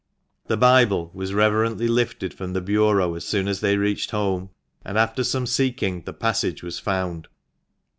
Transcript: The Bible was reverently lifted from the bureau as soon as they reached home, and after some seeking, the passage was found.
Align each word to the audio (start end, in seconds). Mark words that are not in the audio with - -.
The 0.47 0.57
Bible 0.57 1.11
was 1.13 1.31
reverently 1.31 1.87
lifted 1.87 2.33
from 2.33 2.53
the 2.53 2.59
bureau 2.61 3.13
as 3.13 3.23
soon 3.23 3.47
as 3.47 3.59
they 3.59 3.77
reached 3.77 4.09
home, 4.09 4.49
and 4.83 4.97
after 4.97 5.23
some 5.23 5.45
seeking, 5.45 6.01
the 6.05 6.11
passage 6.13 6.63
was 6.63 6.79
found. 6.79 7.27